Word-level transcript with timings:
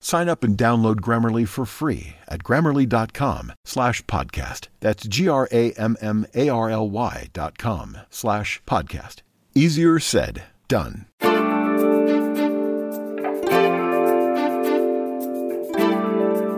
Sign 0.00 0.28
up 0.28 0.44
and 0.44 0.56
download 0.56 0.96
Grammarly 0.96 1.46
for 1.46 1.64
free 1.64 2.16
at 2.28 2.42
grammarly.com 2.42 3.52
slash 3.64 4.02
podcast. 4.04 4.68
That's 4.80 5.06
G-R-A-M-M-A-R-L-Y 5.06 7.28
dot 7.32 7.58
com 7.58 7.98
slash 8.10 8.62
podcast. 8.66 9.22
Easier 9.54 9.98
said, 9.98 10.44
done. 10.68 11.06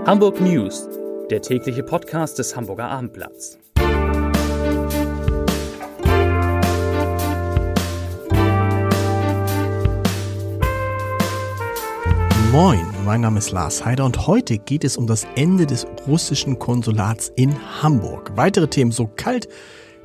Hamburg 0.07 0.41
News, 0.41 0.89
der 1.31 1.41
tägliche 1.41 1.83
Podcast 1.83 2.39
des 2.39 2.55
Hamburger 2.57 2.91
Abendblatts. 2.91 3.59
Moin, 12.51 12.85
mein 13.11 13.23
Name 13.23 13.39
ist 13.39 13.51
Lars 13.51 13.85
Heider 13.85 14.05
und 14.05 14.29
heute 14.29 14.59
geht 14.59 14.85
es 14.85 14.97
um 14.97 15.09
das 15.09 15.27
Ende 15.35 15.67
des 15.67 15.85
russischen 16.07 16.61
Konsulats 16.61 17.33
in 17.35 17.53
Hamburg. 17.83 18.31
Weitere 18.37 18.69
Themen, 18.69 18.93
so 18.93 19.09
kalt 19.09 19.49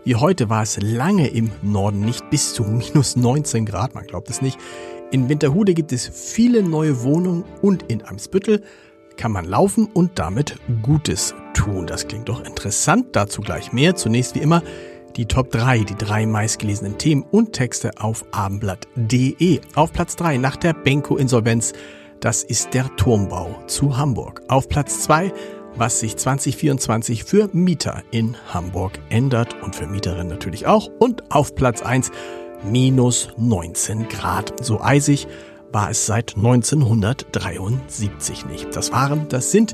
wie 0.06 0.16
heute 0.16 0.50
war 0.50 0.64
es 0.64 0.80
lange 0.82 1.28
im 1.28 1.52
Norden 1.62 2.00
nicht, 2.00 2.28
bis 2.32 2.56
zu 2.56 2.64
minus 2.64 3.16
19 3.16 3.68
Grad, 3.68 3.94
man 3.94 4.08
glaubt 4.08 4.32
es 4.32 4.42
nicht. 4.42 4.58
In 5.12 5.30
Winterhude 5.30 5.76
gibt 5.76 5.92
es 5.92 6.08
viele 6.08 6.64
neue 6.64 7.04
Wohnungen 7.04 7.46
und 7.62 7.84
in 7.84 8.02
Eimsbüttel 8.02 8.64
kann 9.18 9.32
man 9.32 9.46
laufen 9.46 9.88
und 9.94 10.18
damit 10.18 10.56
Gutes 10.82 11.36
tun. 11.54 11.86
Das 11.86 12.08
klingt 12.08 12.28
doch 12.28 12.44
interessant, 12.44 13.10
dazu 13.16 13.42
gleich 13.42 13.72
mehr. 13.72 13.96
Zunächst 13.96 14.34
wie 14.34 14.40
immer 14.40 14.64
die 15.16 15.28
Top 15.28 15.52
3, 15.52 15.84
die 15.84 15.96
drei 15.96 16.26
meistgelesenen 16.26 16.98
Themen 16.98 17.22
und 17.22 17.54
Texte 17.54 17.92
auf 18.00 18.26
abendblatt.de. 18.32 19.62
Auf 19.76 19.94
Platz 19.94 20.16
3 20.16 20.38
nach 20.38 20.56
der 20.56 20.74
Benko-Insolvenz 20.74 21.74
das 22.20 22.44
ist 22.44 22.74
der 22.74 22.96
Turmbau 22.96 23.56
zu 23.68 23.98
Hamburg. 23.98 24.42
Auf 24.48 24.70
Platz 24.70 25.02
2, 25.02 25.32
was 25.76 26.00
sich 26.00 26.18
2024 26.18 27.24
für 27.24 27.50
Mieter 27.54 28.02
in 28.12 28.36
Hamburg 28.54 28.94
ändert 29.10 29.56
und 29.62 29.76
für 29.76 29.88
Mieterinnen 29.88 30.28
natürlich 30.28 30.68
auch. 30.68 30.90
Und 31.00 31.32
auf 31.32 31.56
Platz 31.56 31.82
1, 31.82 32.12
minus 32.64 33.30
19 33.38 34.10
Grad. 34.10 34.64
So 34.64 34.80
eisig 34.82 35.28
war 35.72 35.90
es 35.90 36.06
seit 36.06 36.36
1973 36.38 38.46
nicht. 38.46 38.76
Das 38.76 38.92
waren, 38.92 39.28
das 39.30 39.50
sind 39.52 39.74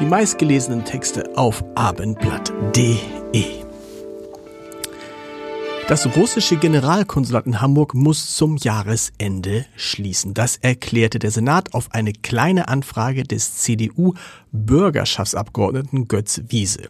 die 0.00 0.04
meistgelesenen 0.04 0.84
Texte 0.84 1.36
auf 1.36 1.64
abendblatt.de. 1.74 3.61
Das 5.88 6.06
russische 6.16 6.56
Generalkonsulat 6.56 7.44
in 7.44 7.60
Hamburg 7.60 7.94
muss 7.94 8.36
zum 8.36 8.56
Jahresende 8.56 9.66
schließen. 9.76 10.32
Das 10.32 10.56
erklärte 10.56 11.18
der 11.18 11.32
Senat 11.32 11.74
auf 11.74 11.92
eine 11.92 12.12
kleine 12.12 12.68
Anfrage 12.68 13.24
des 13.24 13.56
CDU-Bürgerschaftsabgeordneten 13.56 16.06
Götz 16.06 16.42
Wiese. 16.48 16.88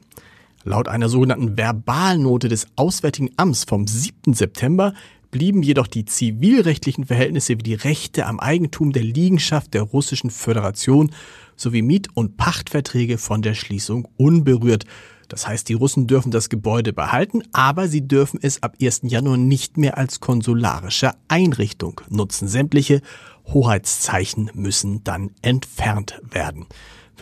Laut 0.65 0.89
einer 0.89 1.09
sogenannten 1.09 1.57
Verbalnote 1.57 2.49
des 2.49 2.67
Auswärtigen 2.77 3.31
Amts 3.37 3.65
vom 3.65 3.87
7. 3.87 4.35
September 4.35 4.93
blieben 5.33 5.65
jedoch 5.65 5.89
die 5.89 6.05
zivilrechtlichen 6.05 7.07
Verhältnisse 7.07 7.55
wie 7.59 7.65
die 7.65 7.75
Rechte 7.75 8.27
am 8.27 8.39
Eigentum 8.39 8.93
der 8.93 9.03
Liegenschaft 9.03 9.75
der 9.75 9.83
Russischen 9.83 10.31
Föderation 10.31 11.11
sowie 11.57 11.83
Miet- 11.83 12.11
und 12.15 12.37
Pachtverträge 12.37 13.19
von 13.19 13.43
der 13.43 13.55
Schließung 13.55 14.07
unberührt. 14.17 14.85
Das 15.29 15.49
heißt, 15.49 15.69
die 15.69 15.75
Russen 15.75 16.07
dürfen 16.07 16.31
das 16.31 16.51
Gebäude 16.51 16.93
behalten, 16.93 17.43
aber 17.53 17.89
sie 17.89 18.07
dürfen 18.07 18.39
es 18.43 18.63
ab 18.63 18.77
1. 18.81 19.01
Januar 19.05 19.39
nicht 19.39 19.79
mehr 19.79 19.97
als 19.97 20.21
konsularische 20.21 21.13
Einrichtung 21.29 22.03
nutzen. 22.11 22.47
Sämtliche 22.47 23.01
Hoheitszeichen 23.47 24.51
müssen 24.55 25.03
dann 25.03 25.31
entfernt 25.41 26.21
werden. 26.31 26.67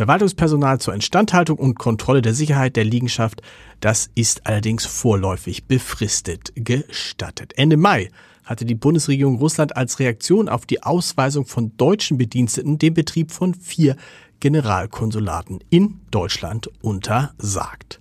Verwaltungspersonal 0.00 0.80
zur 0.80 0.94
Instandhaltung 0.94 1.58
und 1.58 1.78
Kontrolle 1.78 2.22
der 2.22 2.32
Sicherheit 2.32 2.74
der 2.74 2.86
Liegenschaft, 2.86 3.42
das 3.80 4.08
ist 4.14 4.46
allerdings 4.46 4.86
vorläufig 4.86 5.66
befristet 5.66 6.52
gestattet. 6.54 7.52
Ende 7.58 7.76
Mai 7.76 8.08
hatte 8.42 8.64
die 8.64 8.74
Bundesregierung 8.74 9.36
Russland 9.36 9.76
als 9.76 9.98
Reaktion 9.98 10.48
auf 10.48 10.64
die 10.64 10.82
Ausweisung 10.82 11.44
von 11.44 11.76
deutschen 11.76 12.16
Bediensteten 12.16 12.78
den 12.78 12.94
Betrieb 12.94 13.30
von 13.30 13.52
vier 13.52 13.94
Generalkonsulaten 14.40 15.62
in 15.68 16.00
Deutschland 16.10 16.70
untersagt. 16.80 18.00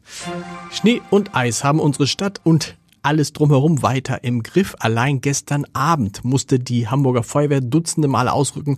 Schnee 0.72 1.02
und 1.10 1.36
Eis 1.36 1.66
haben 1.66 1.82
unsere 1.82 2.08
Stadt 2.08 2.40
und 2.46 2.78
alles 3.02 3.34
drumherum 3.34 3.82
weiter 3.82 4.24
im 4.24 4.42
Griff. 4.42 4.74
Allein 4.80 5.20
gestern 5.20 5.66
Abend 5.74 6.24
musste 6.24 6.60
die 6.60 6.88
Hamburger 6.88 7.24
Feuerwehr 7.24 7.60
dutzende 7.60 8.08
Male 8.08 8.32
ausrücken, 8.32 8.78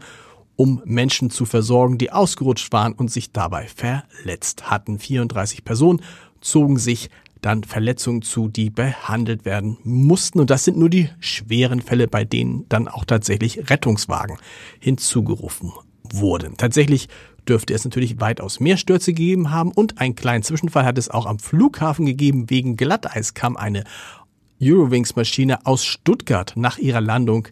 um 0.55 0.81
Menschen 0.85 1.29
zu 1.29 1.45
versorgen, 1.45 1.97
die 1.97 2.11
ausgerutscht 2.11 2.71
waren 2.71 2.93
und 2.93 3.11
sich 3.11 3.31
dabei 3.31 3.67
verletzt 3.67 4.69
hatten. 4.69 4.99
34 4.99 5.63
Personen 5.63 6.01
zogen 6.41 6.77
sich 6.77 7.09
dann 7.41 7.63
Verletzungen 7.63 8.21
zu, 8.21 8.47
die 8.47 8.69
behandelt 8.69 9.45
werden 9.45 9.77
mussten. 9.83 10.39
Und 10.39 10.49
das 10.49 10.63
sind 10.63 10.77
nur 10.77 10.89
die 10.89 11.09
schweren 11.19 11.81
Fälle, 11.81 12.07
bei 12.07 12.23
denen 12.23 12.65
dann 12.69 12.87
auch 12.87 13.05
tatsächlich 13.05 13.69
Rettungswagen 13.69 14.37
hinzugerufen 14.79 15.71
wurden. 16.03 16.57
Tatsächlich 16.57 17.09
dürfte 17.47 17.73
es 17.73 17.83
natürlich 17.83 18.19
weitaus 18.19 18.59
mehr 18.59 18.77
Stürze 18.77 19.13
gegeben 19.13 19.49
haben 19.49 19.71
und 19.71 19.99
einen 19.99 20.15
kleinen 20.15 20.43
Zwischenfall 20.43 20.85
hat 20.85 20.97
es 20.97 21.09
auch 21.09 21.25
am 21.25 21.39
Flughafen 21.39 22.05
gegeben. 22.05 22.49
Wegen 22.49 22.77
Glatteis 22.77 23.33
kam 23.33 23.57
eine 23.57 23.83
Eurowings-Maschine 24.61 25.65
aus 25.65 25.83
Stuttgart 25.83 26.53
nach 26.55 26.77
ihrer 26.77 27.01
Landung 27.01 27.47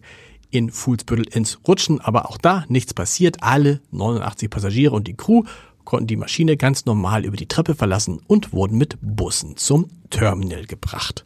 in 0.50 0.70
Fuhlsbüttel 0.70 1.26
ins 1.28 1.60
Rutschen, 1.66 2.00
aber 2.00 2.28
auch 2.28 2.38
da 2.38 2.64
nichts 2.68 2.94
passiert. 2.94 3.42
Alle 3.42 3.80
89 3.90 4.50
Passagiere 4.50 4.94
und 4.94 5.06
die 5.06 5.14
Crew 5.14 5.44
konnten 5.84 6.06
die 6.06 6.16
Maschine 6.16 6.56
ganz 6.56 6.84
normal 6.84 7.24
über 7.24 7.36
die 7.36 7.48
Treppe 7.48 7.74
verlassen 7.74 8.20
und 8.26 8.52
wurden 8.52 8.78
mit 8.78 8.96
Bussen 9.00 9.56
zum 9.56 9.88
Terminal 10.10 10.64
gebracht. 10.66 11.24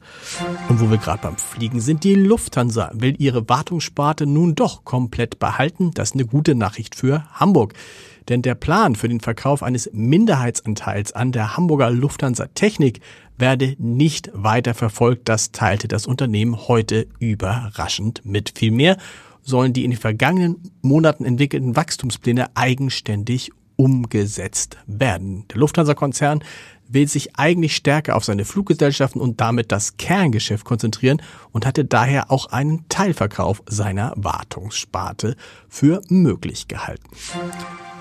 Und 0.68 0.80
wo 0.80 0.90
wir 0.90 0.98
gerade 0.98 1.22
beim 1.22 1.36
Fliegen 1.36 1.80
sind, 1.80 2.04
die 2.04 2.14
Lufthansa 2.14 2.90
will 2.94 3.14
ihre 3.18 3.48
Wartungssparte 3.48 4.26
nun 4.26 4.54
doch 4.54 4.84
komplett 4.84 5.38
behalten. 5.38 5.90
Das 5.92 6.10
ist 6.10 6.14
eine 6.14 6.26
gute 6.26 6.54
Nachricht 6.54 6.94
für 6.94 7.24
Hamburg. 7.32 7.74
Denn 8.28 8.40
der 8.40 8.54
Plan 8.54 8.96
für 8.96 9.08
den 9.08 9.20
Verkauf 9.20 9.62
eines 9.62 9.90
Minderheitsanteils 9.92 11.12
an 11.12 11.32
der 11.32 11.56
Hamburger 11.56 11.90
Lufthansa 11.90 12.46
Technik 12.54 13.00
werde 13.38 13.76
nicht 13.78 14.30
weiter 14.32 14.74
verfolgt. 14.74 15.28
Das 15.28 15.52
teilte 15.52 15.88
das 15.88 16.06
Unternehmen 16.06 16.68
heute 16.68 17.06
überraschend 17.18 18.22
mit. 18.24 18.52
Vielmehr 18.56 18.96
sollen 19.42 19.72
die 19.72 19.84
in 19.84 19.90
den 19.90 20.00
vergangenen 20.00 20.70
Monaten 20.82 21.24
entwickelten 21.24 21.76
Wachstumspläne 21.76 22.56
eigenständig 22.56 23.50
umgesetzt 23.76 24.76
werden. 24.86 25.46
Der 25.48 25.58
Lufthansa-Konzern 25.58 26.42
will 26.88 27.08
sich 27.08 27.36
eigentlich 27.36 27.76
stärker 27.76 28.16
auf 28.16 28.24
seine 28.24 28.44
Fluggesellschaften 28.44 29.20
und 29.20 29.40
damit 29.40 29.72
das 29.72 29.96
Kerngeschäft 29.96 30.64
konzentrieren 30.64 31.20
und 31.50 31.66
hatte 31.66 31.84
daher 31.84 32.30
auch 32.30 32.46
einen 32.46 32.88
Teilverkauf 32.88 33.62
seiner 33.66 34.12
Wartungssparte 34.16 35.36
für 35.68 36.02
möglich 36.08 36.68
gehalten. 36.68 37.08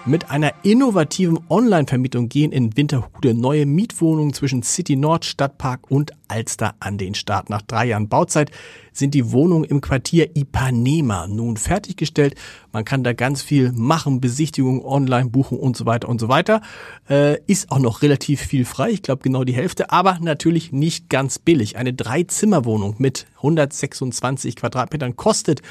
Mit 0.06 0.30
einer 0.30 0.52
innovativen 0.64 1.40
Online-Vermietung 1.50 2.28
gehen 2.28 2.52
in 2.52 2.76
Winterhude 2.76 3.34
neue 3.34 3.66
Mietwohnungen 3.66 4.34
zwischen 4.34 4.62
City 4.62 4.98
Nord, 4.98 5.24
Stadtpark 5.24 5.90
und 5.90 6.12
Alster 6.28 6.76
an 6.82 6.98
den 6.98 7.16
Start. 7.16 7.50
Nach 7.50 7.62
drei 7.62 7.86
Jahren 7.86 8.10
Bauzeit 8.10 8.52
sind 8.92 9.14
die 9.14 9.32
Wohnungen 9.32 9.64
im 9.64 9.80
Quartier 9.80 10.36
Ipanema 10.36 11.28
nun 11.28 11.56
fertiggestellt. 11.56 12.36
Man 12.74 12.84
kann 12.84 13.06
da 13.06 13.14
ganz 13.14 13.42
viel 13.42 13.72
machen, 13.72 14.20
Besichtigungen 14.20 14.84
online 14.84 15.30
buchen 15.30 15.58
und 15.58 15.78
so 15.78 15.86
weiter 15.86 16.10
und 16.10 16.20
so 16.20 16.28
weiter. 16.28 16.62
Äh, 17.10 17.38
ist 17.48 17.72
auch 17.72 17.80
noch 17.80 18.02
relativ 18.02 18.42
viel 18.42 18.66
frei, 18.66 18.90
ich 18.90 19.04
glaube 19.04 19.24
genau 19.24 19.46
die 19.46 19.56
Hälfte, 19.56 19.90
aber 19.90 20.20
natürlich 20.20 20.74
nicht 20.74 21.10
ganz 21.10 21.40
billig. 21.40 21.78
Eine 21.78 21.94
Drei-Zimmer-Wohnung 21.94 22.96
mit 22.98 23.26
126 23.38 24.58
Quadratmetern 24.58 25.16
kostet 25.16 25.62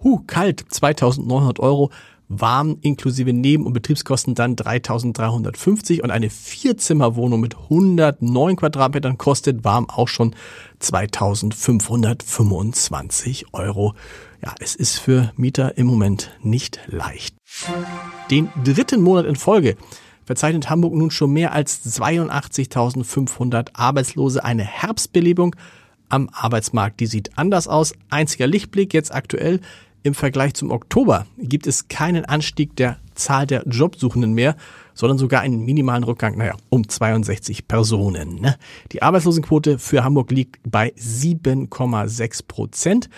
Huh, 0.00 0.20
kalt, 0.28 0.64
2900 0.68 1.58
Euro 1.58 1.90
warm 2.28 2.78
inklusive 2.82 3.32
Neben- 3.32 3.66
und 3.66 3.72
Betriebskosten 3.72 4.34
dann 4.34 4.56
3350 4.56 6.02
und 6.02 6.10
eine 6.10 6.30
Vierzimmerwohnung 6.30 7.38
mit 7.40 7.56
109 7.56 8.56
Quadratmetern 8.56 9.16
kostet 9.18 9.62
warm 9.64 9.88
auch 9.88 10.08
schon 10.08 10.34
2525 10.78 13.46
Euro. 13.52 13.94
Ja, 14.42 14.54
es 14.60 14.76
ist 14.76 14.98
für 14.98 15.32
Mieter 15.36 15.78
im 15.78 15.86
Moment 15.86 16.30
nicht 16.42 16.80
leicht. 16.86 17.36
Den 18.30 18.50
dritten 18.62 19.02
Monat 19.02 19.26
in 19.26 19.36
Folge 19.36 19.76
verzeichnet 20.24 20.70
Hamburg 20.70 20.94
nun 20.94 21.10
schon 21.10 21.32
mehr 21.32 21.52
als 21.52 21.84
82.500 22.00 23.70
Arbeitslose. 23.72 24.44
Eine 24.44 24.64
Herbstbelebung 24.64 25.56
am 26.10 26.30
Arbeitsmarkt, 26.32 27.00
die 27.00 27.06
sieht 27.06 27.36
anders 27.38 27.68
aus. 27.68 27.92
Einziger 28.10 28.46
Lichtblick 28.46 28.94
jetzt 28.94 29.14
aktuell 29.14 29.60
im 30.08 30.14
Vergleich 30.14 30.54
zum 30.54 30.72
Oktober 30.72 31.26
gibt 31.38 31.66
es 31.66 31.88
keinen 31.88 32.24
Anstieg 32.24 32.76
der 32.76 32.98
Zahl 33.14 33.46
der 33.46 33.68
Jobsuchenden 33.68 34.32
mehr, 34.32 34.56
sondern 34.94 35.18
sogar 35.18 35.42
einen 35.42 35.62
minimalen 35.64 36.04
Rückgang, 36.04 36.36
naja, 36.36 36.56
um 36.70 36.88
62 36.88 37.68
Personen. 37.68 38.40
Ne? 38.40 38.56
Die 38.92 39.02
Arbeitslosenquote 39.02 39.78
für 39.78 40.02
Hamburg 40.04 40.32
liegt 40.32 40.58
bei 40.68 40.92
7,6 40.94 42.46
Prozent 42.48 43.08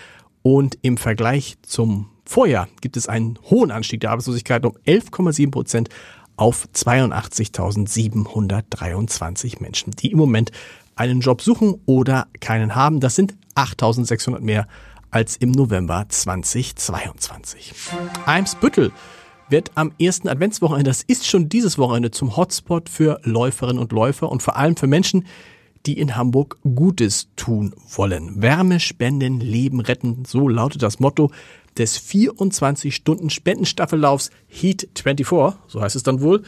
und 0.43 0.77
im 0.81 0.97
Vergleich 0.97 1.57
zum 1.63 2.09
Vorjahr 2.25 2.67
gibt 2.81 2.97
es 2.97 3.07
einen 3.07 3.39
hohen 3.49 3.71
Anstieg 3.71 4.01
der 4.01 4.11
Arbeitslosigkeit 4.11 4.65
um 4.65 4.73
11,7 4.85 5.51
Prozent 5.51 5.89
auf 6.35 6.67
82.723 6.73 9.61
Menschen, 9.61 9.91
die 9.91 10.11
im 10.11 10.17
Moment 10.17 10.51
einen 10.95 11.21
Job 11.21 11.41
suchen 11.41 11.79
oder 11.85 12.27
keinen 12.39 12.75
haben. 12.75 12.99
Das 12.99 13.15
sind 13.15 13.35
8.600 13.55 14.39
mehr 14.39 14.67
als 15.11 15.37
im 15.37 15.51
November 15.51 16.05
2022. 16.07 17.73
Eimsbüttel 18.25 18.91
wird 19.49 19.71
am 19.75 19.91
ersten 19.99 20.29
Adventswochenende, 20.29 20.89
das 20.89 21.03
ist 21.03 21.27
schon 21.27 21.49
dieses 21.49 21.77
Wochenende, 21.77 22.09
zum 22.11 22.37
Hotspot 22.37 22.87
für 22.89 23.19
Läuferinnen 23.23 23.81
und 23.81 23.91
Läufer 23.91 24.31
und 24.31 24.41
vor 24.41 24.55
allem 24.55 24.77
für 24.77 24.87
Menschen, 24.87 25.25
die 25.85 25.99
in 25.99 26.15
Hamburg 26.15 26.57
Gutes 26.63 27.27
tun 27.35 27.75
wollen. 27.95 28.41
Wärme 28.41 28.79
spenden, 28.79 29.41
Leben 29.41 29.81
retten, 29.81 30.23
so 30.25 30.47
lautet 30.47 30.81
das 30.81 30.99
Motto 30.99 31.29
des 31.77 32.01
24-Stunden-Spendenstaffellaufs 32.01 34.31
Heat 34.47 34.89
24, 34.95 35.59
so 35.67 35.81
heißt 35.81 35.95
es 35.95 36.01
dann 36.03 36.21
wohl. 36.21 36.41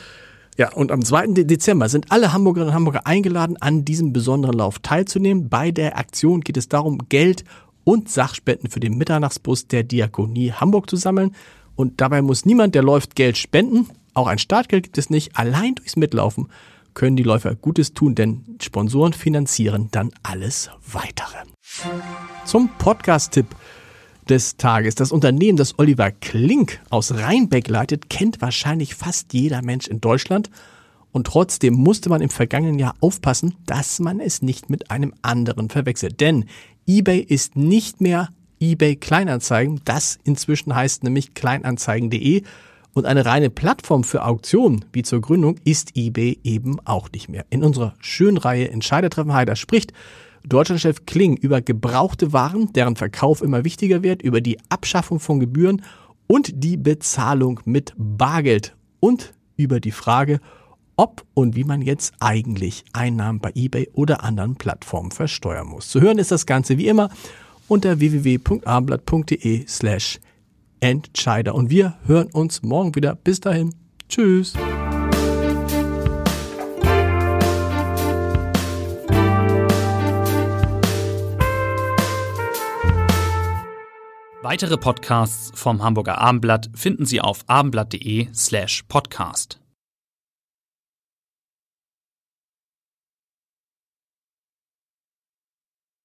Ja, 0.57 0.73
und 0.73 0.91
am 0.91 1.03
2. 1.03 1.27
Dezember 1.45 1.89
sind 1.89 2.11
alle 2.11 2.31
Hamburgerinnen 2.31 2.69
und 2.69 2.75
Hamburger 2.75 3.07
eingeladen, 3.07 3.57
an 3.59 3.85
diesem 3.85 4.13
besonderen 4.13 4.55
Lauf 4.55 4.77
teilzunehmen. 4.79 5.49
Bei 5.49 5.71
der 5.71 5.97
Aktion 5.97 6.41
geht 6.41 6.57
es 6.57 6.69
darum, 6.69 6.99
Geld 7.09 7.43
und 7.83 8.09
Sachspenden 8.09 8.69
für 8.69 8.79
den 8.79 8.97
Mitternachtsbus 8.97 9.67
der 9.67 9.83
Diakonie 9.83 10.51
Hamburg 10.51 10.89
zu 10.89 10.95
sammeln. 10.95 11.35
Und 11.75 12.01
dabei 12.01 12.21
muss 12.21 12.45
niemand, 12.45 12.75
der 12.75 12.83
läuft, 12.83 13.15
Geld 13.15 13.37
spenden. 13.37 13.87
Auch 14.13 14.27
ein 14.27 14.37
Startgeld 14.37 14.83
gibt 14.83 14.97
es 14.97 15.09
nicht. 15.09 15.35
Allein 15.35 15.75
durchs 15.75 15.95
Mitlaufen 15.95 16.49
können 16.93 17.15
die 17.15 17.23
Läufer 17.23 17.55
Gutes 17.55 17.93
tun, 17.93 18.15
denn 18.15 18.43
Sponsoren 18.61 19.13
finanzieren 19.13 19.89
dann 19.91 20.11
alles 20.21 20.69
weitere. 20.91 21.37
Zum 22.45 22.69
Podcast-Tipp 22.77 23.47
des 24.29 24.57
Tages. 24.57 24.95
Das 24.95 25.11
Unternehmen, 25.11 25.57
das 25.57 25.77
Oliver 25.79 26.11
Klink 26.11 26.79
aus 26.89 27.13
Rheinbeck 27.13 27.67
leitet, 27.67 28.09
kennt 28.09 28.41
wahrscheinlich 28.41 28.95
fast 28.95 29.33
jeder 29.33 29.61
Mensch 29.61 29.87
in 29.87 30.01
Deutschland. 30.01 30.49
Und 31.11 31.27
trotzdem 31.27 31.75
musste 31.75 32.09
man 32.09 32.21
im 32.21 32.29
vergangenen 32.29 32.79
Jahr 32.79 32.95
aufpassen, 32.99 33.55
dass 33.65 33.99
man 33.99 34.19
es 34.19 34.41
nicht 34.41 34.69
mit 34.69 34.89
einem 34.89 35.13
anderen 35.21 35.69
verwechselt. 35.69 36.19
Denn 36.19 36.45
eBay 36.87 37.19
ist 37.19 37.55
nicht 37.55 38.01
mehr 38.01 38.29
eBay 38.59 38.95
Kleinanzeigen. 38.95 39.81
Das 39.85 40.19
inzwischen 40.23 40.75
heißt 40.75 41.03
nämlich 41.03 41.33
kleinanzeigen.de. 41.33 42.43
Und 42.93 43.05
eine 43.05 43.25
reine 43.25 43.49
Plattform 43.49 44.03
für 44.03 44.23
Auktionen 44.23 44.85
wie 44.93 45.01
zur 45.01 45.19
Gründung 45.19 45.55
ist 45.63 45.97
eBay 45.97 46.39
eben 46.43 46.79
auch 46.85 47.11
nicht 47.11 47.27
mehr. 47.27 47.45
In 47.49 47.63
unserer 47.63 47.95
schönen 47.99 48.37
Reihe 48.37 48.69
Entscheidertreffen 48.69 49.33
Heider 49.33 49.55
spricht 49.55 49.93
Deutschlandchef 50.45 51.05
Kling 51.05 51.37
über 51.37 51.61
gebrauchte 51.61 52.33
Waren, 52.33 52.71
deren 52.73 52.95
Verkauf 52.95 53.41
immer 53.41 53.63
wichtiger 53.63 54.03
wird, 54.03 54.21
über 54.21 54.41
die 54.41 54.59
Abschaffung 54.69 55.19
von 55.19 55.39
Gebühren 55.39 55.81
und 56.27 56.63
die 56.63 56.77
Bezahlung 56.77 57.61
mit 57.65 57.93
Bargeld 57.97 58.75
und 58.99 59.33
über 59.55 59.79
die 59.79 59.91
Frage, 59.91 60.39
ob 60.95 61.25
und 61.33 61.55
wie 61.55 61.63
man 61.63 61.81
jetzt 61.81 62.13
eigentlich 62.19 62.83
Einnahmen 62.93 63.39
bei 63.39 63.51
eBay 63.55 63.89
oder 63.93 64.23
anderen 64.23 64.55
Plattformen 64.55 65.11
versteuern 65.11 65.67
muss. 65.67 65.89
Zu 65.89 66.01
hören 66.01 66.19
ist 66.19 66.31
das 66.31 66.45
Ganze 66.45 66.77
wie 66.77 66.87
immer 66.87 67.09
unter 67.67 67.99
www.abendblatt.de 67.99 69.67
slash 69.67 70.19
Entscheider. 70.79 71.55
Und 71.55 71.69
wir 71.69 71.95
hören 72.05 72.27
uns 72.33 72.61
morgen 72.61 72.93
wieder. 72.95 73.15
Bis 73.15 73.39
dahin. 73.39 73.73
Tschüss. 74.09 74.53
Weitere 84.41 84.77
Podcasts 84.77 85.51
vom 85.55 85.81
Hamburger 85.81 86.17
Abendblatt 86.17 86.69
finden 86.75 87.05
Sie 87.05 87.21
auf 87.21 87.45
abendblatt.de 87.47 88.27
slash 88.33 88.83
podcast. 88.89 89.62